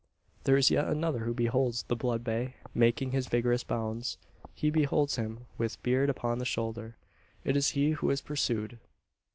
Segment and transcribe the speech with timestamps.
[0.45, 4.17] There is yet another who beholds the blood bay making his vigorous bounds.
[4.55, 6.95] He beholds him with "beard upon the shoulder."
[7.43, 8.79] It is he who is pursued.